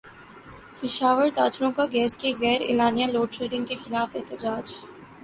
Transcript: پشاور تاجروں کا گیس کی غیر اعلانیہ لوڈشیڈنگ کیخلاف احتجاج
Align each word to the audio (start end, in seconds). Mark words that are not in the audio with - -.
پشاور 0.79 1.27
تاجروں 1.35 1.71
کا 1.71 1.85
گیس 1.93 2.15
کی 2.17 2.33
غیر 2.41 2.61
اعلانیہ 2.69 3.07
لوڈشیڈنگ 3.07 3.65
کیخلاف 3.65 4.15
احتجاج 4.15 4.73